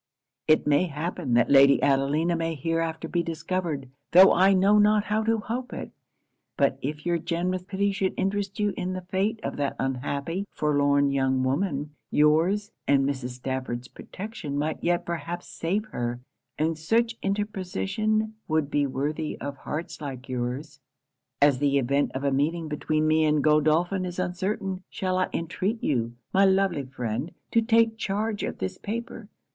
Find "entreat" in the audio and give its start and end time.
25.31-25.83